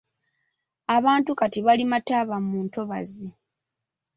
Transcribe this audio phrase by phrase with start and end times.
[0.97, 3.27] Abantu kati balima ttaaba mu ntobazi.